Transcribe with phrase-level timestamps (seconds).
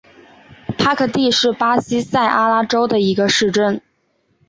[0.79, 3.79] 帕科蒂是巴西塞阿拉州的一个市镇。